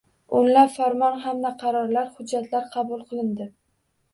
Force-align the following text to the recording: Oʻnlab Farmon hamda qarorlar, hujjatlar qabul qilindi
Oʻnlab 0.37 0.71
Farmon 0.77 1.19
hamda 1.25 1.51
qarorlar, 1.65 2.09
hujjatlar 2.17 2.67
qabul 2.79 3.07
qilindi 3.13 3.51